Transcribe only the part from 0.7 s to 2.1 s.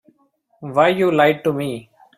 you lied to me.